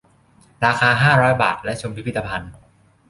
[0.65, 2.51] ราคา ห้าร้อย บาท และชมพิพิธภัณฑ์